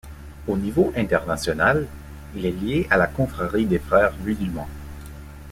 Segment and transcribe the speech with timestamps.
[0.47, 1.85] Au niveau international,
[2.35, 4.67] il est lié à la confrérie des Frères musulmans.